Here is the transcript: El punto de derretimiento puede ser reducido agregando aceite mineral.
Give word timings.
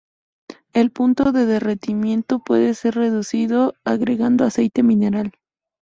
El 0.73 0.89
punto 0.91 1.31
de 1.31 1.45
derretimiento 1.45 2.39
puede 2.39 2.73
ser 2.73 2.95
reducido 2.95 3.75
agregando 3.83 4.45
aceite 4.45 4.81
mineral. 4.81 5.31